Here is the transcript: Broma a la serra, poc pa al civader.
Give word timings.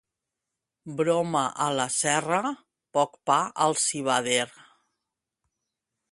Broma 0.99 1.41
a 1.65 1.67
la 1.79 1.83
serra, 1.95 2.39
poc 2.99 3.13
pa 3.31 3.37
al 3.65 3.77
civader. 3.83 4.49